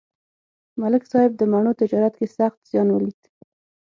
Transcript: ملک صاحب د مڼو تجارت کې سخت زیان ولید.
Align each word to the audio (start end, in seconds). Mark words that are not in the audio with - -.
ملک 0.81 1.03
صاحب 1.11 1.31
د 1.37 1.41
مڼو 1.51 1.71
تجارت 1.81 2.13
کې 2.19 2.27
سخت 2.37 2.59
زیان 2.69 2.87
ولید. 2.91 3.21